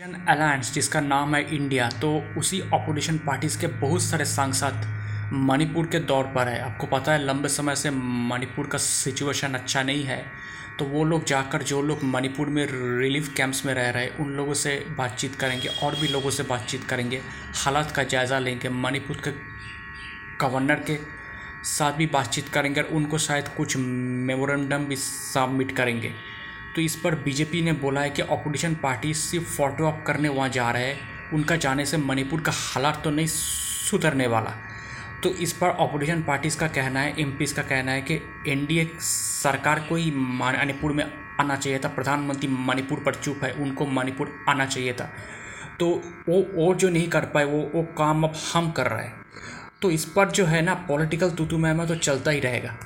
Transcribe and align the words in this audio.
Alliance 0.00 0.72
जिसका 0.72 1.00
नाम 1.00 1.34
है 1.34 1.40
इंडिया 1.54 1.88
तो 2.00 2.08
उसी 2.38 2.60
अपोजिशन 2.60 3.18
पार्टीज़ 3.18 3.58
के 3.60 3.66
बहुत 3.80 4.02
सारे 4.02 4.24
सांसद 4.24 4.82
मणिपुर 5.32 5.86
के 5.86 5.98
दौर 6.00 6.24
पर 6.34 6.48
है। 6.48 6.58
आपको 6.62 6.86
पता 6.86 7.12
है, 7.12 7.24
लंबे 7.24 7.48
समय 7.48 7.76
से 7.76 7.90
मणिपुर 7.90 8.66
का 8.66 8.78
सिचुएशन 8.78 9.54
अच्छा 9.54 9.82
नहीं 9.82 10.04
है। 10.04 10.22
तो 10.78 10.84
वो 10.84 11.04
लोग 11.04 11.24
जाकर, 11.24 11.62
जो 11.62 11.80
लोग 11.82 12.02
मणिपुर 12.04 12.48
में 12.48 12.66
रिलीफ 13.00 13.32
कैंप्स 13.36 13.64
में 13.66 13.72
रह 13.74 13.90
रहे 13.90 14.08
उन 14.20 14.30
लोगों 14.32 14.54
से 14.54 14.76
बातचीत 14.98 15.34
करेंगे, 15.34 15.68
और 15.68 15.96
भी 15.96 16.08
लोगों 16.08 16.30
से 16.30 16.42
बातचीत 16.42 16.84
करेंगे। 16.84 17.20
हालात 17.54 17.90
का 17.90 18.02
जायज़ा 18.04 18.38
लेंगे, 18.38 18.68
मणिपुर 18.68 19.22
के 19.24 19.32
गवर्नर 20.40 20.84
के 20.90 20.98
साथ 21.66 21.92
भी 21.92 22.06
बातचीत 22.08 22.48
करेंगे, 22.48 22.80
और 22.80 22.94
उनको 22.94 23.18
शायद 23.18 23.48
कुछ 23.48 23.76
मेमोरेंडम 23.76 24.84
भी 24.84 24.96
सबमिट 24.96 25.76
करेंगे। 25.76 26.12
तो 26.76 26.82
इस 26.82 26.96
पर 26.96 27.14
बीजेपी 27.14 27.62
ने 27.62 27.72
बोला 27.72 28.00
है 28.00 28.10
कि 28.10 28.22
अपोजिशन 28.22 28.74
पार्टी 28.74 29.14
सिर्फ़ 29.14 29.46
फ़ोटो 29.46 29.86
अप 29.86 30.04
करने 30.06 30.28
वहाँ 30.28 30.48
जा 30.48 30.70
रहे 30.70 30.84
हैं। 30.84 31.30
उनका 31.32 31.56
जाने 31.56 31.86
से 31.86 31.96
मणिपुर 31.96 32.40
का 32.40 32.52
हालात 32.54 33.04
तो 33.04 33.10
नहीं 33.10 33.26
सुधरने 33.26 34.26
वाला। 34.26 34.50
तो 35.22 35.28
इस 35.28 35.52
पर 35.52 35.68
अपोजिशन 35.68 36.22
पार्टीज़ 36.22 36.58
का 36.58 36.68
कहना 36.68 37.00
है 37.00 37.20
एम 37.20 37.38
का 37.42 37.62
कहना 37.62 37.92
है 37.92 38.02
कि 38.02 38.14
एनडीए 38.48 38.90
सरकार 39.00 39.80
को 39.80 39.96
ही 39.96 40.10
मणिपुर 40.10 40.92
में 40.92 41.04
आना 41.40 41.56
चाहिए 41.56 41.78
था। 41.78 41.88
प्रधानमंत्री 41.88 42.48
मणिपुर 42.48 42.98
पर 42.98 43.14
चुप 43.14 43.40
है, 43.44 43.52
उनको 43.52 43.86
मणिपुर 43.86 44.44
आना 44.48 44.66
चाहिए 44.66 44.92
था। 44.92 45.10
तो 45.80 46.02
वो 46.28 46.66
और 46.66 46.76
जो 46.76 46.88
नहीं 46.88 47.08
कर 47.08 47.20
पाए, 47.20 47.44
वो 47.44 47.70
वो 47.74 47.82
काम 47.82 48.24
अब 48.24 48.32
हम 48.54 48.70
कर 48.70 48.86
रहे 48.86 49.04
हैं। 49.04 49.14
तो 49.82 49.90
इस 49.90 50.04
पर 50.04 50.30
जो 50.30 50.46
है 50.46 50.62
ना, 50.62 50.74
पॉलिटिकल 50.74 51.32
में 51.52 51.86
तो 51.86 51.94
चलता 51.94 52.30
ही 52.30 52.40
रहेगा। 52.40 52.74